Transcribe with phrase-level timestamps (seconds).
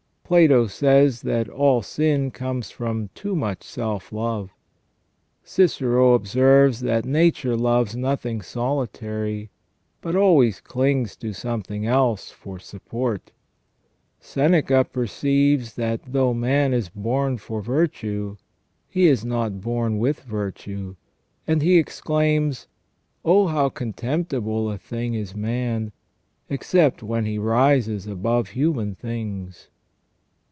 [0.31, 4.53] Plato says, that "all sin comes from too much self love ".f
[5.43, 9.49] Cicero observes, that" Nature loves nothing solitary,
[9.99, 13.31] but always clings to something else for support".^
[14.21, 18.37] Seneca perceives that" though man is born for virtue,
[18.87, 20.91] he is not born with virtue
[21.45, 22.67] ";§and he exclaims:"
[23.25, 25.91] Oh, how contemptible a thing is man,
[26.49, 29.67] except when he rises above human things